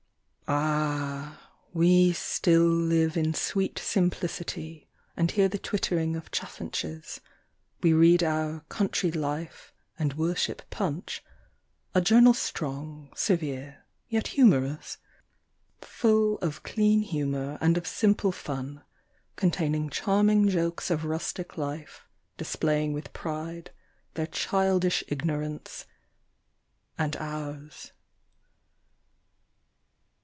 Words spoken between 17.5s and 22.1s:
and of simple fun, Containing charming jokes of rustic life